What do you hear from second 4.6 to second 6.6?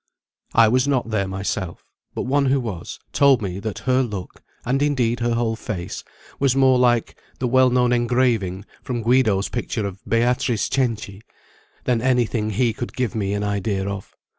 and indeed her whole face, was